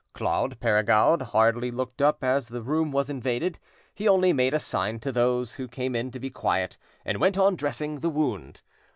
[0.13, 3.59] Claude Perregaud hardly looked up as the room was invaded;
[3.93, 7.55] he only made a sign to those—who came in to be quiet, and went on
[7.55, 8.63] dressing the wound.